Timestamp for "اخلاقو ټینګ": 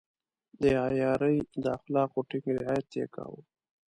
1.77-2.45